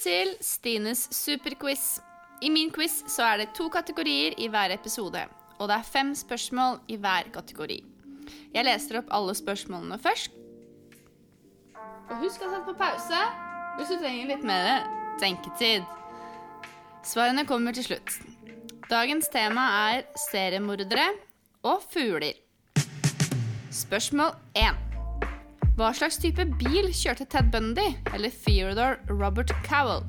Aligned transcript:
til 0.00 0.30
Stines 0.40 1.08
superquiz. 1.12 1.98
I 2.40 2.48
min 2.48 2.70
quiz 2.72 3.02
så 3.12 3.22
er 3.22 3.42
det 3.42 3.54
to 3.56 3.68
kategorier 3.68 4.32
i 4.40 4.48
hver 4.48 4.72
episode, 4.72 5.26
og 5.58 5.68
det 5.68 5.76
er 5.76 5.90
fem 5.92 6.14
spørsmål 6.16 6.78
i 6.88 6.96
hver 6.96 7.28
kategori. 7.34 7.82
Jeg 8.54 8.64
leser 8.64 9.02
opp 9.02 9.12
alle 9.12 9.34
spørsmålene 9.36 9.98
først. 10.00 10.32
Og 12.08 12.24
husk 12.24 12.40
å 12.40 12.48
sette 12.48 12.64
på 12.64 12.76
pause 12.80 13.20
hvis 13.76 13.92
du 13.92 13.98
trenger 13.98 14.32
litt 14.32 14.46
mer 14.46 14.88
tenketid. 15.20 15.84
Svarene 17.04 17.44
kommer 17.44 17.76
til 17.76 17.84
slutt. 17.90 18.16
Dagens 18.88 19.28
tema 19.28 19.68
er 19.90 20.08
seriemordere 20.30 21.10
og 21.64 21.84
fugler. 21.92 22.40
Spørsmål 23.68 24.32
1. 24.56 24.93
Hva 25.74 25.88
slags 25.90 26.20
type 26.22 26.44
bil 26.60 26.92
kjørte 26.94 27.24
Ted 27.26 27.48
Bundy 27.50 27.82
eller 28.14 28.30
Theodore 28.30 28.94
Robert 29.10 29.50
Cowell? 29.66 30.04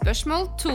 Spørsmål 0.00 0.48
2. 0.58 0.72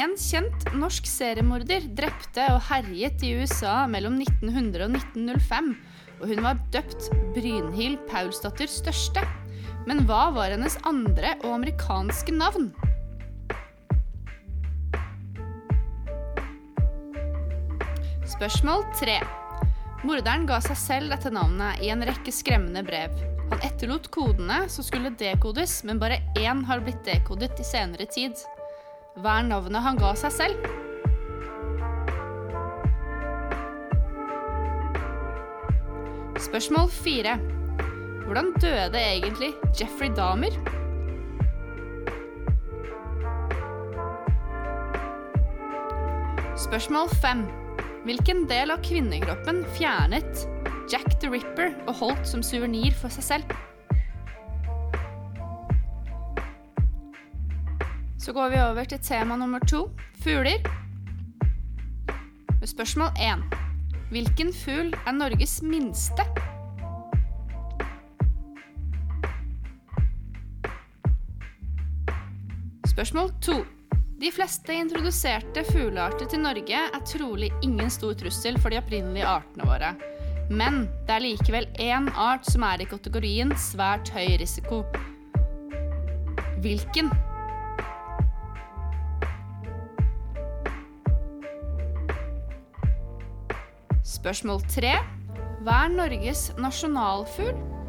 En 0.00 0.16
kjent 0.16 0.64
norsk 0.80 1.10
seriemorder 1.10 1.84
drepte 1.92 2.46
og 2.54 2.62
herjet 2.70 3.20
i 3.20 3.34
USA 3.36 3.82
mellom 3.92 4.16
1900 4.24 4.86
og 4.86 4.96
1905, 4.96 5.68
og 6.22 6.32
hun 6.32 6.40
var 6.46 6.62
døpt 6.72 7.10
Brynhild 7.36 8.00
Paulsdatter 8.08 8.72
Største. 8.72 9.26
Men 9.84 10.06
hva 10.08 10.30
var 10.32 10.56
hennes 10.56 10.80
andre 10.88 11.36
og 11.42 11.58
amerikanske 11.58 12.32
navn? 12.40 12.72
Spørsmål 18.22 18.84
3. 19.00 19.16
Morderen 20.06 20.44
ga 20.46 20.60
seg 20.62 20.78
selv 20.78 21.10
dette 21.10 21.30
navnet 21.34 21.80
i 21.82 21.88
en 21.90 22.04
rekke 22.06 22.30
skremmende 22.34 22.84
brev. 22.86 23.14
Han 23.50 23.62
etterlot 23.66 24.06
kodene 24.14 24.60
som 24.70 24.86
skulle 24.86 25.10
dekodes, 25.18 25.80
men 25.82 25.98
bare 25.98 26.20
én 26.38 26.62
har 26.68 26.84
blitt 26.86 27.02
dekodet 27.06 27.58
i 27.58 27.66
senere 27.66 28.06
tid. 28.06 28.38
Hva 29.18 29.40
er 29.40 29.48
navnet 29.48 29.82
han 29.82 29.98
ga 29.98 30.12
seg 30.18 30.34
selv? 30.36 30.68
Spørsmål 36.42 36.92
4. 37.02 37.34
Hvordan 38.28 38.52
døde 38.62 39.02
egentlig 39.02 39.50
Jeffrey 39.74 40.14
Dahmer? 40.14 40.54
Spørsmål 46.56 47.10
5. 47.22 47.61
Hvilken 48.02 48.48
del 48.50 48.72
av 48.74 48.80
kvinnekroppen 48.82 49.60
fjernet 49.76 50.40
Jack 50.90 51.20
the 51.22 51.28
Ripper 51.30 51.70
og 51.86 51.94
holdt 52.00 52.24
som 52.26 52.40
suvenir 52.42 52.90
for 52.98 53.14
seg 53.14 53.22
selv? 53.22 53.52
Så 58.18 58.34
går 58.34 58.50
vi 58.50 58.58
over 58.58 58.90
til 58.90 58.98
tema 59.06 59.36
nummer 59.38 59.62
to 59.70 59.84
fugler. 60.24 60.58
Spørsmål 62.66 63.14
én. 63.22 63.46
Hvilken 64.10 64.50
fugl 64.50 64.90
er 65.06 65.14
Norges 65.14 65.60
minste? 65.62 66.26
Spørsmål 72.90 73.30
2. 73.46 73.81
De 74.22 74.30
fleste 74.30 74.70
introduserte 74.78 75.64
fuglearter 75.66 76.28
til 76.30 76.44
Norge 76.44 76.78
er 76.78 77.00
trolig 77.10 77.48
ingen 77.66 77.88
stor 77.90 78.12
trussel 78.14 78.54
for 78.62 78.70
de 78.70 78.78
opprinnelige 78.78 79.26
artene 79.26 79.66
våre. 79.66 79.88
Men 80.46 80.84
det 81.08 81.16
er 81.16 81.24
likevel 81.24 81.66
én 81.82 82.06
art 82.14 82.46
som 82.46 82.62
er 82.62 82.84
i 82.84 82.86
kategorien 82.86 83.50
svært 83.58 84.12
høy 84.14 84.36
risiko. 84.38 84.84
Hvilken? 86.62 87.10
Spørsmål 94.06 94.62
3. 94.70 94.94
Hva 95.66 95.82
er 95.88 95.94
Norges 95.98 96.52
nasjonalfugl? 96.62 97.81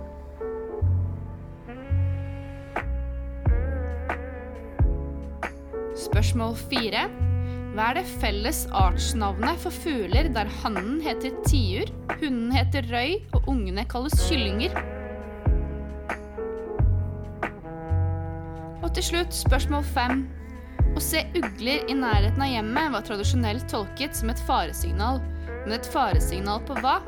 Spørsmål 6.04 6.56
4. 6.68 7.02
Hva 7.74 7.84
er 7.90 7.98
det 7.98 8.10
felles 8.20 8.66
artsnavnet 8.76 9.62
for 9.64 9.72
fugler 9.72 10.28
der 10.36 10.50
hannen 10.60 10.98
heter 11.02 11.32
tiur, 11.48 11.88
hunnen 12.20 12.52
heter 12.52 12.86
røy 12.92 13.16
og 13.38 13.48
ungene 13.54 13.86
kalles 13.90 14.18
kyllinger? 14.28 14.76
Og 18.84 18.90
til 18.98 19.08
slutt 19.14 19.38
spørsmål 19.38 19.88
5. 19.96 20.26
Å 20.94 21.02
se 21.02 21.24
ugler 21.40 21.88
i 21.88 21.96
nærheten 21.98 22.44
av 22.44 22.52
hjemmet 22.52 22.94
var 22.98 23.08
tradisjonelt 23.08 23.70
tolket 23.72 24.20
som 24.20 24.34
et 24.34 24.44
faresignal. 24.50 25.24
Men 25.64 25.78
et 25.80 25.88
faresignal 25.94 26.60
på 26.68 26.78
hva? 26.84 27.00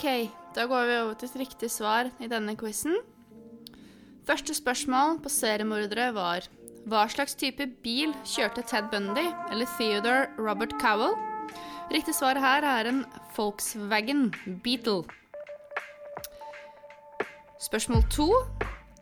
Ok, 0.00 0.30
da 0.56 0.64
går 0.64 0.86
vi 0.88 0.92
over 0.96 1.16
til 1.20 1.28
et 1.28 1.40
riktig 1.42 1.68
svar 1.68 2.08
i 2.24 2.28
denne 2.30 2.54
quizen. 2.56 2.94
Første 4.24 4.54
spørsmål 4.56 5.18
på 5.20 5.28
seriemordere 5.28 6.06
var 6.16 6.46
hva 6.88 7.02
slags 7.12 7.36
type 7.36 7.66
bil 7.84 8.14
kjørte 8.24 8.64
Ted 8.64 8.88
Bundy 8.88 9.26
eller 9.52 9.68
Theodore 9.74 10.30
Robert 10.40 10.72
Cowell? 10.80 11.12
Riktig 11.92 12.16
svar 12.16 12.40
her 12.40 12.64
er 12.64 12.88
en 12.88 13.04
Volkswagen 13.36 14.30
Beetle. 14.64 15.04
Spørsmål 17.60 18.08
to. 18.08 18.32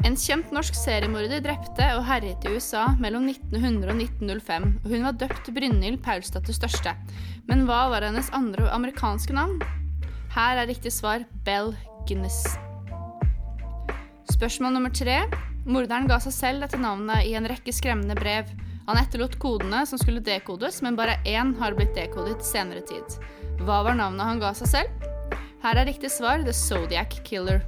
En 0.03 0.19
kjent 0.19 0.51
norsk 0.51 0.75
seriemorder 0.83 1.47
drepte 1.47 1.93
og 1.95 2.07
herjet 2.11 2.43
i 2.43 2.59
USA 2.59 2.89
mellom 2.99 3.31
1900 3.31 3.95
og 3.95 4.03
1905. 4.03 4.71
og 4.83 4.91
Hun 4.91 5.07
var 5.13 5.23
døpt 5.23 5.55
Brynhild 5.55 6.03
Paulsdatter 6.03 6.59
Største. 6.59 6.99
Men 7.47 7.69
hva 7.71 7.85
var 7.95 8.11
hennes 8.11 8.35
andre 8.35 8.67
amerikanske 8.75 9.39
navn? 9.39 9.63
Her 10.39 10.55
er 10.55 10.69
riktig 10.71 10.93
svar 10.95 11.25
Bell 11.43 11.73
Guinness. 12.07 12.45
Spørsmål 14.31 14.77
nummer 14.77 14.93
tre. 14.95 15.17
Morderen 15.67 16.07
ga 16.07 16.21
seg 16.23 16.35
selv 16.37 16.63
dette 16.63 16.79
navnet 16.79 17.27
i 17.27 17.33
en 17.35 17.49
rekke 17.51 17.75
skremmende 17.75 18.15
brev. 18.15 18.53
Han 18.87 19.01
etterlot 19.01 19.35
kodene 19.43 19.81
som 19.91 19.99
skulle 19.99 20.23
dekodes, 20.23 20.79
men 20.87 20.95
bare 20.95 21.19
én 21.27 21.51
har 21.59 21.75
blitt 21.75 21.91
dekodet 21.99 22.47
senere 22.47 22.85
tid. 22.87 23.19
Hva 23.67 23.81
var 23.89 23.99
navnet 23.99 24.31
han 24.31 24.39
ga 24.39 24.55
seg 24.55 24.71
selv? 24.77 25.11
Her 25.65 25.83
er 25.83 25.91
riktig 25.91 26.13
svar 26.15 26.47
The 26.47 26.55
Zodiac 26.55 27.19
Killer. 27.27 27.65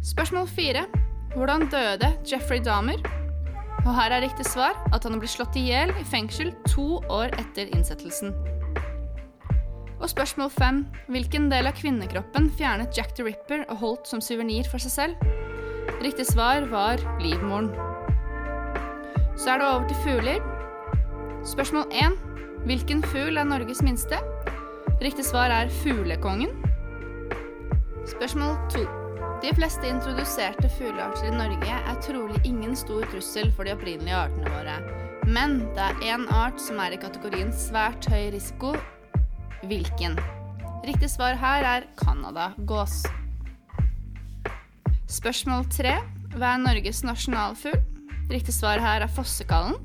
Spørsmål 0.00 0.48
fire. 0.48 0.88
Hvordan 1.36 1.68
døde 1.68 2.14
Jeffrey 2.24 2.64
Dahmer? 2.64 3.04
Og 3.84 3.92
her 4.00 4.16
er 4.16 4.24
riktig 4.24 4.48
svar 4.48 4.80
at 4.96 5.04
han 5.04 5.20
ble 5.20 5.28
slått 5.28 5.60
i 5.60 5.68
hjel 5.68 5.92
i 6.00 6.08
fengsel 6.08 6.56
to 6.72 7.02
år 7.12 7.36
etter 7.36 7.68
innsettelsen. 7.76 8.32
Og 10.00 10.10
spørsmål 10.12 10.50
fem. 10.52 10.82
Hvilken 11.08 11.48
del 11.50 11.68
av 11.68 11.76
kvinnekroppen 11.78 12.50
fjernet 12.58 12.96
Jack 12.96 13.14
the 13.16 13.24
Ripper 13.24 13.64
og 13.70 13.80
holdt 13.80 14.10
som 14.10 14.20
suvenir 14.20 14.68
for 14.68 14.82
seg 14.82 14.92
selv? 14.92 15.26
Riktig 16.04 16.26
svar 16.28 16.66
var 16.68 17.00
livmoren. 17.22 17.70
Så 19.36 19.54
er 19.54 19.60
det 19.60 19.68
over 19.68 19.88
til 19.88 20.02
fugler. 20.04 20.44
Spørsmål 21.46 21.88
én. 21.92 22.16
Hvilken 22.66 23.02
fugl 23.12 23.38
er 23.38 23.48
Norges 23.48 23.82
minste? 23.82 24.18
Riktig 25.00 25.24
svar 25.24 25.52
er 25.54 25.72
fuglekongen. 25.82 26.52
Spørsmål 28.06 28.56
to. 28.72 28.84
De 29.42 29.52
fleste 29.54 29.88
introduserte 29.88 30.68
fuglearter 30.78 31.28
i 31.28 31.36
Norge 31.36 31.76
er 31.76 32.00
trolig 32.04 32.40
ingen 32.44 32.76
stor 32.76 33.04
trussel 33.12 33.52
for 33.52 33.68
de 33.68 33.74
opprinnelige 33.76 34.16
artene 34.16 34.52
våre. 34.52 34.76
Men 35.26 35.58
det 35.76 35.88
er 35.88 36.04
én 36.14 36.28
art 36.32 36.60
som 36.62 36.80
er 36.80 36.96
i 36.96 37.00
kategorien 37.00 37.52
svært 37.52 38.08
høy 38.10 38.30
risiko. 38.34 38.74
Hvilken? 39.64 40.18
Riktig 40.84 41.08
svar 41.10 41.38
her 41.40 41.64
er 41.64 41.86
Canada-gås. 41.96 43.06
Spørsmål 45.08 45.64
tre. 45.72 45.96
Hva 46.36 46.52
er 46.54 46.60
Norges 46.60 47.00
nasjonalfugl? 47.06 47.78
Riktig 48.28 48.52
svar 48.54 48.82
her 48.82 49.04
er 49.06 49.12
fossekallen. 49.12 49.78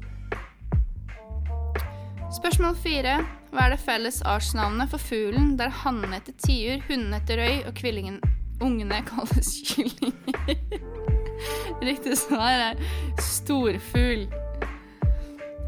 Spørsmål 2.35 2.75
fire. 2.83 3.15
Hva 3.51 3.65
er 3.65 3.75
det 3.75 3.81
felles 3.83 4.21
artsnavnet 4.27 4.91
for 4.91 5.03
fuglen 5.03 5.55
der 5.59 5.73
hannen 5.81 6.13
heter 6.15 6.35
tiur, 6.39 6.83
hunnen 6.87 7.15
heter 7.15 7.41
røy 7.41 7.57
og 7.67 7.73
kvillingen 7.79 8.21
ungene 8.63 9.01
kalles 9.07 9.55
kyllinger? 9.67 10.55
Riktig 11.87 12.15
svar 12.19 12.69
er 12.69 12.85
storfugl. 13.19 14.27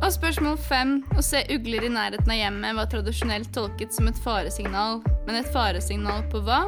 Og 0.04 0.12
spørsmål 0.12 0.58
fem. 0.60 0.98
Å 1.16 1.22
se 1.24 1.40
ugler 1.54 1.86
i 1.88 1.92
nærheten 1.94 2.32
av 2.34 2.36
hjemmet 2.36 2.76
var 2.76 2.90
tradisjonelt 2.92 3.54
tolket 3.56 3.96
som 3.96 4.10
et 4.10 4.18
faresignal. 4.20 5.00
Men 5.24 5.40
et 5.40 5.48
faresignal 5.54 6.26
på 6.34 6.42
hva? 6.44 6.66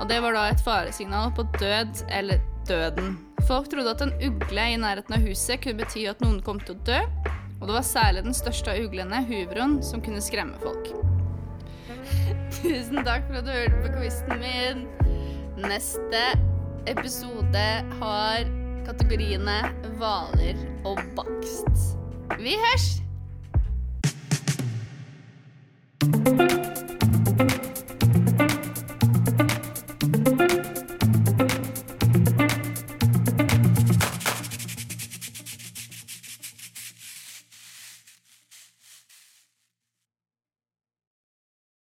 Og 0.00 0.08
det 0.08 0.16
var 0.24 0.32
da 0.32 0.46
et 0.48 0.62
faresignal 0.64 1.28
på 1.36 1.44
død 1.60 2.06
eller 2.08 2.40
døden 2.66 3.18
Folk 3.44 3.68
trodde 3.68 3.92
at 3.92 4.00
en 4.00 4.14
ugle 4.24 4.62
i 4.72 4.78
nærheten 4.80 5.12
av 5.12 5.26
huset 5.28 5.60
kunne 5.60 5.82
bety 5.82 6.06
at 6.08 6.22
noen 6.24 6.38
kom 6.40 6.56
til 6.64 6.72
å 6.72 6.84
dø, 6.88 7.00
og 7.58 7.66
det 7.68 7.74
var 7.76 7.84
særlig 7.84 8.22
den 8.24 8.36
største 8.36 8.72
av 8.72 8.80
uglene, 8.80 9.18
huvroen, 9.28 9.74
som 9.84 10.00
kunne 10.00 10.22
skremme 10.24 10.56
folk. 10.62 10.88
Tusen 12.62 13.02
takk 13.04 13.26
for 13.28 13.42
at 13.42 13.44
du 13.44 13.52
hørte 13.52 13.82
på 13.84 13.92
quizen 13.98 14.40
min. 14.40 14.86
Neste 15.60 16.22
episode 16.88 17.66
har 18.00 18.48
kategoriene 18.88 19.58
hvaler 19.98 20.64
og 20.88 21.04
bakst. 21.18 22.00
Vi 22.38 22.54
hørs! 22.64 23.03